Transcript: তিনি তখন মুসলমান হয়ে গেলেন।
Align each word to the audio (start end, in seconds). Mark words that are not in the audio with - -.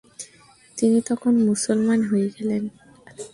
তিনি 0.77 0.99
তখন 1.01 1.33
মুসলমান 1.45 1.99
হয়ে 2.03 2.27
গেলেন। 2.29 2.63